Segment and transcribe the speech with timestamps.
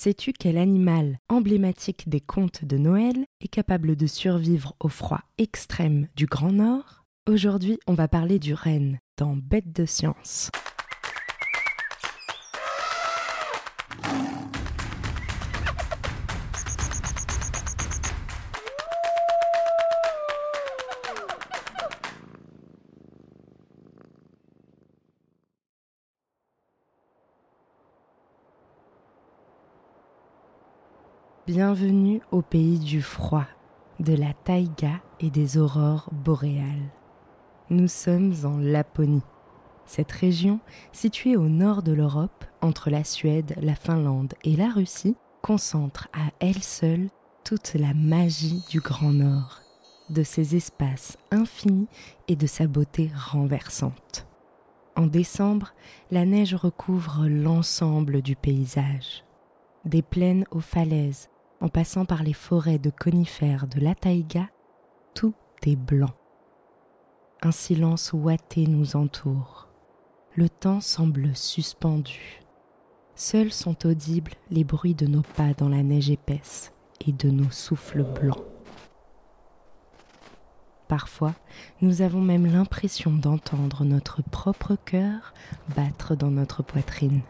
[0.00, 6.06] Sais-tu quel animal emblématique des contes de Noël est capable de survivre au froid extrême
[6.14, 7.04] du Grand Nord?
[7.28, 10.52] Aujourd'hui, on va parler du renne dans Bête de science.
[31.48, 33.46] Bienvenue au pays du froid,
[34.00, 36.90] de la taïga et des aurores boréales.
[37.70, 39.22] Nous sommes en Laponie.
[39.86, 40.60] Cette région,
[40.92, 46.32] située au nord de l'Europe, entre la Suède, la Finlande et la Russie, concentre à
[46.40, 47.08] elle seule
[47.44, 49.62] toute la magie du Grand Nord,
[50.10, 51.88] de ses espaces infinis
[52.28, 54.26] et de sa beauté renversante.
[54.96, 55.72] En décembre,
[56.10, 59.24] la neige recouvre l'ensemble du paysage.
[59.86, 64.48] Des plaines aux falaises, en passant par les forêts de conifères de la taïga,
[65.14, 65.34] tout
[65.66, 66.14] est blanc.
[67.42, 69.68] Un silence ouaté nous entoure.
[70.34, 72.40] Le temps semble suspendu.
[73.14, 76.72] Seuls sont audibles les bruits de nos pas dans la neige épaisse
[77.06, 78.44] et de nos souffles blancs.
[80.86, 81.34] Parfois,
[81.82, 85.34] nous avons même l'impression d'entendre notre propre cœur
[85.76, 87.20] battre dans notre poitrine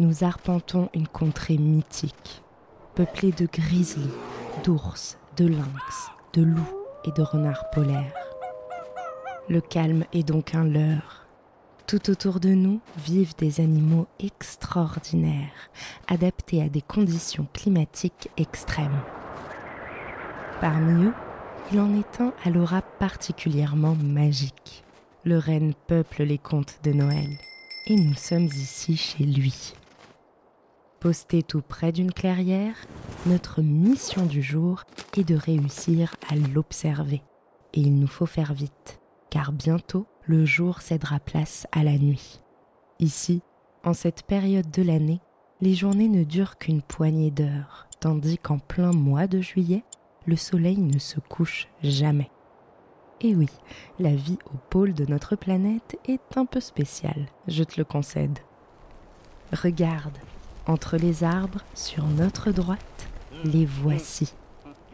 [0.00, 2.42] nous arpentons une contrée mythique,
[2.94, 4.10] peuplée de grizzlies,
[4.64, 8.14] d'ours, de lynx, de loups et de renards polaires.
[9.50, 11.26] Le calme est donc un leurre.
[11.86, 15.70] Tout autour de nous vivent des animaux extraordinaires,
[16.08, 19.02] adaptés à des conditions climatiques extrêmes.
[20.62, 21.14] Parmi eux,
[21.72, 24.82] il en est un à l'aura particulièrement magique.
[25.24, 27.28] Le renne peuple les contes de Noël,
[27.86, 29.74] et nous sommes ici chez lui.
[31.00, 32.76] Posté tout près d'une clairière,
[33.24, 34.82] notre mission du jour
[35.16, 37.22] est de réussir à l'observer.
[37.72, 42.42] Et il nous faut faire vite, car bientôt le jour cédera place à la nuit.
[42.98, 43.40] Ici,
[43.82, 45.22] en cette période de l'année,
[45.62, 49.84] les journées ne durent qu'une poignée d'heures, tandis qu'en plein mois de juillet,
[50.26, 52.30] le soleil ne se couche jamais.
[53.22, 53.48] Et oui,
[53.98, 58.38] la vie au pôle de notre planète est un peu spéciale, je te le concède.
[59.50, 60.18] Regarde,
[60.70, 63.08] entre les arbres, sur notre droite,
[63.44, 64.32] les voici,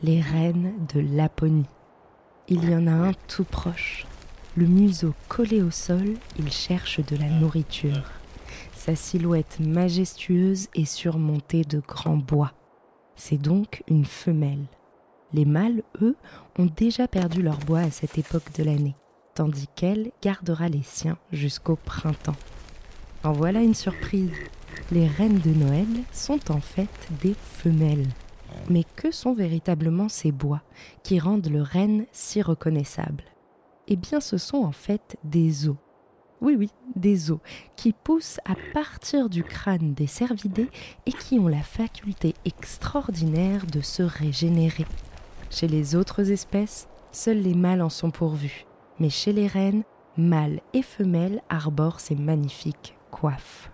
[0.02, 1.68] les reines de Laponie.
[2.48, 4.06] Il y en a un tout proche.
[4.56, 8.10] Le museau collé au sol, il cherche de la nourriture.
[8.74, 12.52] Sa silhouette majestueuse est surmontée de grands bois.
[13.14, 14.64] C'est donc une femelle.
[15.34, 16.16] Les mâles, eux,
[16.58, 18.96] ont déjà perdu leur bois à cette époque de l'année,
[19.34, 22.36] tandis qu'elle gardera les siens jusqu'au printemps.
[23.24, 24.30] En voilà une surprise
[24.90, 26.88] les reines de Noël sont en fait
[27.22, 28.08] des femelles.
[28.70, 30.62] Mais que sont véritablement ces bois
[31.02, 33.24] qui rendent le renne si reconnaissable?
[33.88, 35.76] Eh bien ce sont en fait des os.
[36.40, 37.38] Oui oui, des os
[37.76, 40.68] qui poussent à partir du crâne des cervidés
[41.06, 44.86] et qui ont la faculté extraordinaire de se régénérer.
[45.50, 48.66] Chez les autres espèces, seuls les mâles en sont pourvus,
[48.98, 49.84] mais chez les rennes,
[50.16, 53.70] mâles et femelles arborent ces magnifiques coiffes.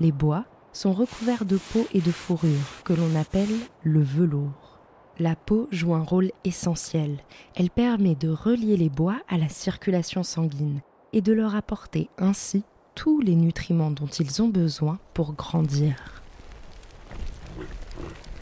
[0.00, 4.78] Les bois sont recouverts de peau et de fourrure que l'on appelle le velours.
[5.18, 7.18] La peau joue un rôle essentiel.
[7.54, 10.80] Elle permet de relier les bois à la circulation sanguine
[11.12, 16.22] et de leur apporter ainsi tous les nutriments dont ils ont besoin pour grandir.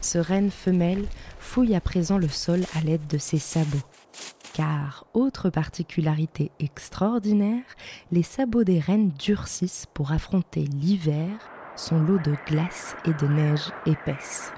[0.00, 1.06] Ce renne femelle
[1.40, 3.78] fouille à présent le sol à l'aide de ses sabots.
[4.58, 7.62] Car, autre particularité extraordinaire,
[8.10, 11.30] les sabots des rennes durcissent pour affronter l'hiver,
[11.76, 14.52] son lot de glace et de neige épaisse.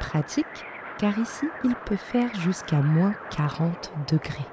[0.00, 0.64] Pratique,
[0.98, 4.48] car ici il peut faire jusqu'à moins 40 degrés.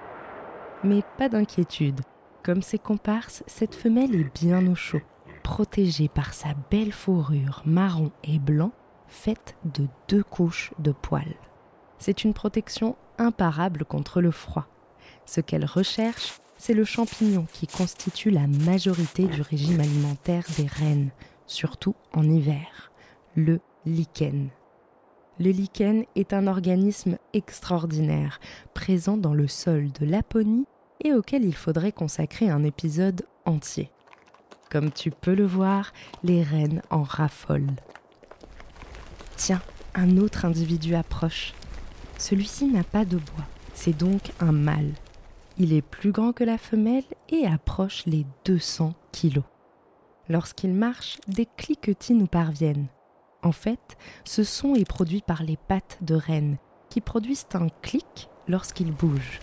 [0.84, 2.02] Mais pas d'inquiétude,
[2.44, 5.02] comme ses comparses, cette femelle est bien au chaud,
[5.42, 8.74] protégée par sa belle fourrure marron et blanc
[9.08, 11.36] faite de deux couches de poils.
[12.00, 14.68] C'est une protection imparable contre le froid.
[15.26, 21.12] Ce qu'elle recherche, c'est le champignon qui constitue la majorité du régime alimentaire des rennes,
[21.46, 22.92] surtout en hiver,
[23.36, 24.50] le lichen.
[25.40, 28.40] Le lichen est un organisme extraordinaire,
[28.74, 30.66] présent dans le sol de Laponie
[31.04, 33.92] et auquel il faudrait consacrer un épisode entier.
[34.72, 35.94] Comme tu peux le voir,
[36.24, 37.76] les rennes en raffolent.
[39.36, 39.62] Tiens,
[39.94, 41.54] un autre individu approche.
[42.18, 44.94] Celui-ci n'a pas de bois, c'est donc un mâle.
[45.60, 49.46] Il est plus grand que la femelle et approche les 200 kilos.
[50.30, 52.88] Lorsqu'il marche, des cliquetis nous parviennent.
[53.44, 56.58] En fait, ce son est produit par les pattes de renne,
[56.90, 59.40] qui produisent un clic lorsqu'ils bougent.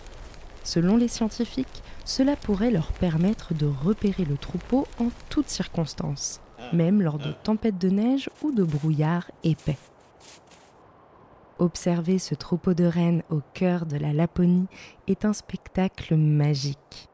[0.63, 6.41] Selon les scientifiques, cela pourrait leur permettre de repérer le troupeau en toutes circonstances,
[6.73, 9.77] même lors de tempêtes de neige ou de brouillards épais.
[11.57, 14.67] Observer ce troupeau de rennes au cœur de la Laponie
[15.07, 17.07] est un spectacle magique.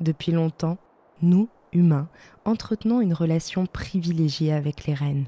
[0.00, 0.78] Depuis longtemps,
[1.22, 2.08] nous, humains,
[2.44, 5.26] entretenons une relation privilégiée avec les rennes.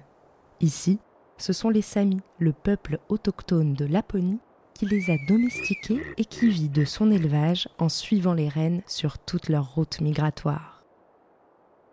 [0.60, 0.98] Ici,
[1.38, 4.40] ce sont les Samis, le peuple autochtone de Laponie,
[4.74, 9.18] qui les a domestiqués et qui vit de son élevage en suivant les rennes sur
[9.18, 10.82] toute leur route migratoire.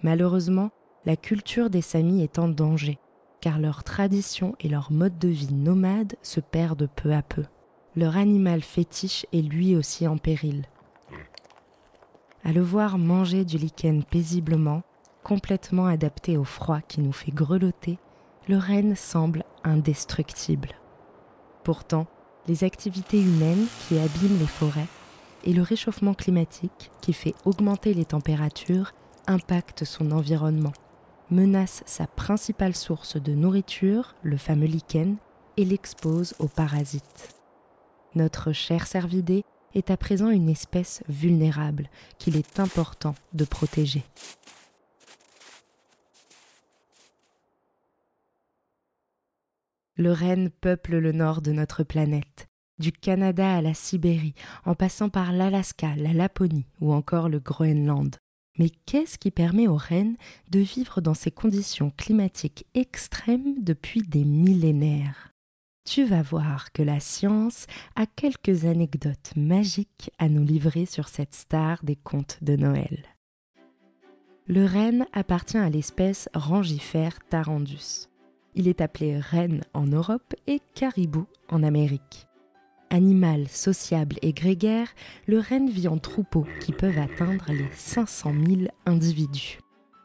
[0.02, 0.72] Malheureusement,
[1.06, 2.98] la culture des Samis est en danger,
[3.44, 7.44] car leur tradition et leur mode de vie nomade se perdent peu à peu.
[7.94, 10.64] Leur animal fétiche est lui aussi en péril.
[12.46, 14.82] À le voir manger du lichen paisiblement,
[15.26, 18.00] complètement adapté au froid qui nous fait grelotter,
[18.48, 20.70] le renne semble indestructible.
[21.66, 22.08] Pourtant,
[22.48, 24.88] les activités humaines qui abîment les forêts
[25.44, 28.94] et le réchauffement climatique qui fait augmenter les températures
[29.28, 30.72] impactent son environnement,
[31.34, 35.18] menacent sa principale source de nourriture, le fameux lichen,
[35.58, 37.36] et l'exposent aux parasites.
[38.16, 39.44] Notre cher cervidé
[39.74, 41.90] est à présent une espèce vulnérable
[42.20, 44.04] qu'il est important de protéger.
[49.96, 52.48] Le renne peuple le nord de notre planète,
[52.80, 54.34] du Canada à la Sibérie,
[54.66, 58.16] en passant par l'Alaska, la Laponie ou encore le Groenland.
[58.60, 60.16] Mais qu'est-ce qui permet aux rennes
[60.50, 65.34] de vivre dans ces conditions climatiques extrêmes depuis des millénaires?
[65.86, 71.34] Tu vas voir que la science a quelques anecdotes magiques à nous livrer sur cette
[71.34, 73.04] star des contes de Noël.
[74.48, 78.08] Le renne appartient à l'espèce Rangifère tarandus.
[78.56, 82.28] Il est appelé renne en Europe et caribou en Amérique.
[82.94, 84.88] Animal sociable et grégaire,
[85.26, 89.58] le renne vit en troupeaux qui peuvent atteindre les 500 000 individus.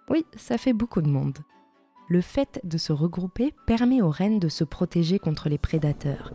[0.08, 1.36] Oui, ça fait beaucoup de monde.
[2.08, 6.32] Le fait de se regrouper permet aux rennes de se protéger contre les prédateurs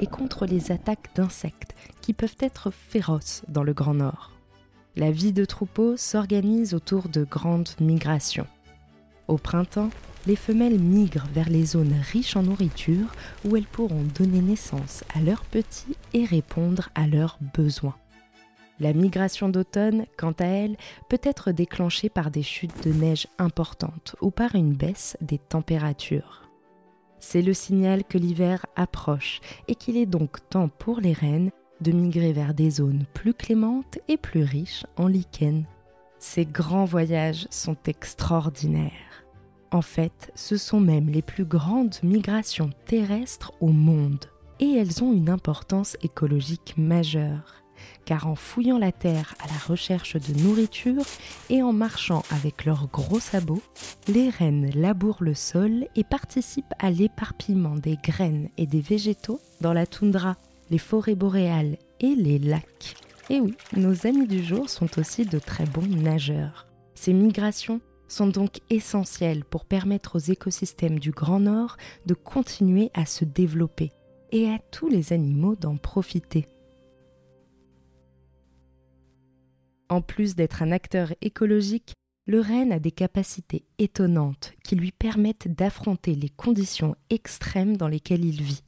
[0.00, 4.32] et contre les attaques d'insectes qui peuvent être féroces dans le Grand Nord.
[4.96, 8.48] La vie de troupeau s'organise autour de grandes migrations.
[9.28, 9.90] Au printemps,
[10.26, 13.12] les femelles migrent vers les zones riches en nourriture
[13.44, 17.96] où elles pourront donner naissance à leurs petits et répondre à leurs besoins.
[18.80, 20.76] La migration d'automne, quant à elle,
[21.08, 26.48] peut être déclenchée par des chutes de neige importantes ou par une baisse des températures.
[27.20, 31.50] C'est le signal que l'hiver approche et qu'il est donc temps pour les rennes
[31.80, 35.64] de migrer vers des zones plus clémentes et plus riches en lichen.
[36.18, 39.23] Ces grands voyages sont extraordinaires.
[39.74, 44.24] En fait, ce sont même les plus grandes migrations terrestres au monde.
[44.60, 47.56] Et elles ont une importance écologique majeure,
[48.04, 51.02] car en fouillant la terre à la recherche de nourriture
[51.50, 53.64] et en marchant avec leurs gros sabots,
[54.06, 59.72] les rennes labourent le sol et participent à l'éparpillement des graines et des végétaux dans
[59.72, 60.36] la toundra,
[60.70, 62.94] les forêts boréales et les lacs.
[63.28, 66.68] Et oui, nos amis du jour sont aussi de très bons nageurs.
[66.94, 67.80] Ces migrations
[68.14, 73.90] sont donc essentiels pour permettre aux écosystèmes du Grand Nord de continuer à se développer
[74.30, 76.46] et à tous les animaux d'en profiter.
[79.88, 81.92] En plus d'être un acteur écologique,
[82.26, 88.24] le renne a des capacités étonnantes qui lui permettent d'affronter les conditions extrêmes dans lesquelles
[88.24, 88.62] il vit.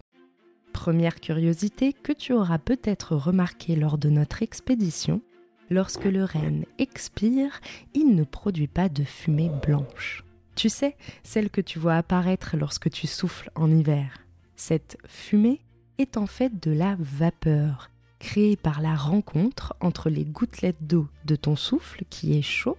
[0.72, 5.22] Première curiosité que tu auras peut-être remarqué lors de notre expédition,
[5.68, 7.60] Lorsque le renne expire,
[7.94, 10.24] il ne produit pas de fumée blanche.
[10.54, 14.18] Tu sais, celle que tu vois apparaître lorsque tu souffles en hiver.
[14.54, 15.60] Cette fumée
[15.98, 21.36] est en fait de la vapeur, créée par la rencontre entre les gouttelettes d'eau de
[21.36, 22.78] ton souffle qui est chaud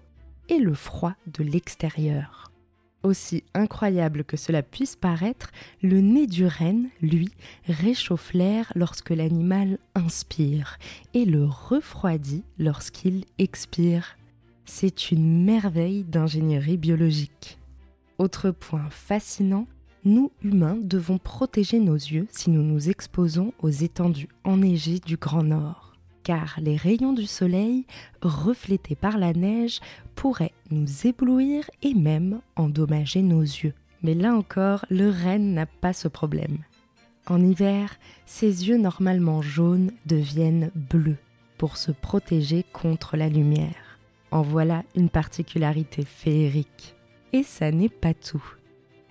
[0.49, 2.51] et le froid de l'extérieur.
[3.07, 7.29] Aussi incroyable que cela puisse paraître, le nez du renne, lui,
[7.65, 10.77] réchauffe l'air lorsque l'animal inspire
[11.13, 14.17] et le refroidit lorsqu'il expire.
[14.65, 17.57] C'est une merveille d'ingénierie biologique.
[18.17, 19.67] Autre point fascinant,
[20.03, 25.43] nous humains devons protéger nos yeux si nous nous exposons aux étendues enneigées du Grand
[25.43, 25.96] Nord
[26.27, 27.85] car les rayons du soleil,
[28.21, 29.79] reflétés par la neige,
[30.13, 33.73] pourraient nous éblouir et même endommager nos yeux.
[34.03, 36.57] Mais là encore, le renne n'a pas ce problème.
[37.27, 41.15] En hiver, ses yeux normalement jaunes deviennent bleus
[41.57, 43.97] pour se protéger contre la lumière.
[44.31, 46.93] En voilà une particularité féerique.
[47.31, 48.43] Et ça n'est pas tout.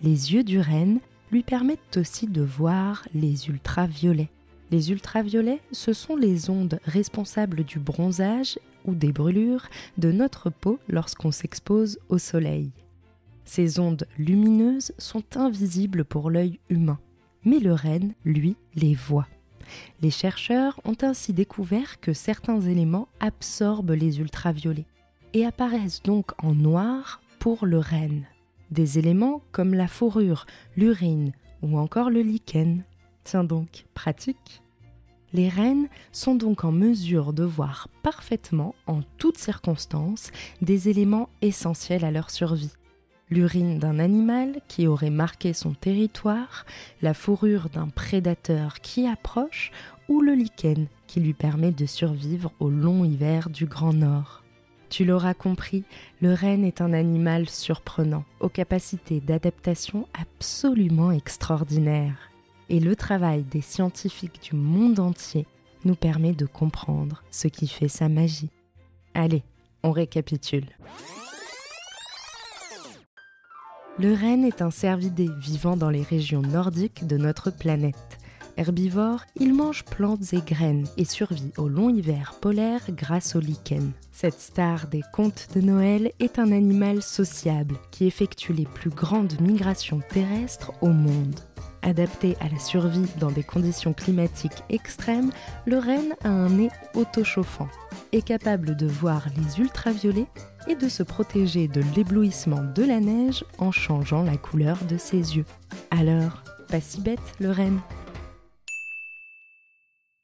[0.02, 1.00] Les yeux du renne
[1.32, 4.28] lui permettent aussi de voir les ultraviolets.
[4.70, 9.68] Les ultraviolets, ce sont les ondes responsables du bronzage ou des brûlures
[9.98, 12.72] de notre peau lorsqu'on s'expose au soleil.
[13.44, 16.98] Ces ondes lumineuses sont invisibles pour l'œil humain,
[17.44, 19.28] mais le renne, lui, les voit.
[20.00, 24.86] Les chercheurs ont ainsi découvert que certains éléments absorbent les ultraviolets
[25.32, 28.24] et apparaissent donc en noir pour le renne.
[28.72, 30.46] Des éléments comme la fourrure,
[30.76, 31.32] l'urine
[31.62, 32.84] ou encore le lichen.
[33.26, 34.62] Tiens donc, pratique.
[35.32, 40.30] Les rennes sont donc en mesure de voir parfaitement, en toutes circonstances,
[40.62, 42.70] des éléments essentiels à leur survie.
[43.28, 46.66] L'urine d'un animal qui aurait marqué son territoire,
[47.02, 49.72] la fourrure d'un prédateur qui approche
[50.08, 54.44] ou le lichen qui lui permet de survivre au long hiver du Grand Nord.
[54.88, 55.82] Tu l'auras compris,
[56.20, 62.30] le renne est un animal surprenant, aux capacités d'adaptation absolument extraordinaires.
[62.68, 65.46] Et le travail des scientifiques du monde entier
[65.84, 68.50] nous permet de comprendre ce qui fait sa magie.
[69.14, 69.44] Allez,
[69.82, 70.66] on récapitule.
[73.98, 78.18] Le renne est un cervidé vivant dans les régions nordiques de notre planète.
[78.58, 83.92] Herbivore, il mange plantes et graines et survit au long hiver polaire grâce au lichen.
[84.12, 89.38] Cette star des contes de Noël est un animal sociable qui effectue les plus grandes
[89.40, 91.40] migrations terrestres au monde.
[91.86, 95.30] Adapté à la survie dans des conditions climatiques extrêmes,
[95.66, 97.68] le renne a un nez autochauffant,
[98.10, 100.26] est capable de voir les ultraviolets
[100.66, 105.36] et de se protéger de l'éblouissement de la neige en changeant la couleur de ses
[105.36, 105.44] yeux.
[105.92, 107.78] Alors, pas si bête le renne